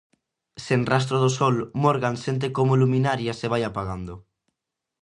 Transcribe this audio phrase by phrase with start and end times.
[0.65, 4.13] Sen rastro do sol, Morgan sente como Luminaria se vai apagando.